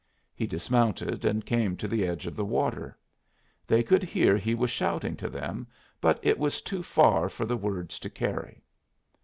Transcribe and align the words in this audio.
He 0.33 0.47
dismounted 0.47 1.25
and 1.25 1.45
came 1.45 1.77
to 1.77 1.87
the 1.87 2.07
edge 2.07 2.25
of 2.25 2.35
the 2.35 2.43
water. 2.43 2.97
They 3.67 3.83
could 3.83 4.01
hear 4.01 4.35
he 4.35 4.55
was 4.55 4.71
shouting 4.71 5.15
to 5.17 5.29
them, 5.29 5.67
but 6.01 6.19
it 6.23 6.39
was 6.39 6.59
too 6.59 6.81
far 6.81 7.29
for 7.29 7.45
the 7.45 7.55
words 7.55 7.99
to 7.99 8.09
carry. 8.09 8.63